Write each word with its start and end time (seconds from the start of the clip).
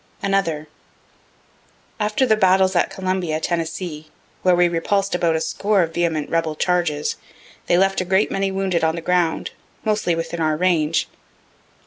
Another. 0.23 0.67
After 1.99 2.25
the 2.25 2.35
battles 2.35 2.75
at 2.75 2.89
Columbia, 2.89 3.39
Tennessee, 3.39 4.09
where 4.41 4.55
we 4.55 4.67
repuls'd 4.67 5.13
about 5.13 5.35
a 5.35 5.39
score 5.41 5.83
of 5.83 5.93
vehement 5.93 6.27
rebel 6.31 6.55
charges, 6.55 7.17
they 7.67 7.77
left 7.77 8.01
a 8.01 8.03
great 8.05 8.31
many 8.31 8.49
wounded 8.49 8.83
on 8.83 8.95
the 8.95 9.01
ground, 9.05 9.51
mostly 9.85 10.15
within 10.15 10.39
our 10.41 10.57
range. 10.57 11.07